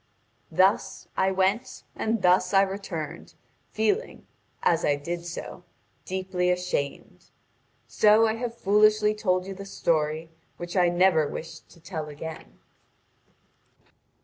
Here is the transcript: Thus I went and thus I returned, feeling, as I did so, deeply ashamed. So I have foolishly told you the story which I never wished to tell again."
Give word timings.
Thus 0.51 1.07
I 1.15 1.29
went 1.29 1.83
and 1.95 2.23
thus 2.23 2.55
I 2.55 2.63
returned, 2.63 3.35
feeling, 3.69 4.25
as 4.63 4.83
I 4.83 4.95
did 4.95 5.27
so, 5.27 5.63
deeply 6.05 6.49
ashamed. 6.49 7.25
So 7.87 8.25
I 8.25 8.33
have 8.33 8.57
foolishly 8.57 9.13
told 9.13 9.45
you 9.45 9.53
the 9.53 9.63
story 9.63 10.31
which 10.57 10.75
I 10.75 10.89
never 10.89 11.27
wished 11.27 11.69
to 11.69 11.79
tell 11.79 12.09
again." 12.09 12.57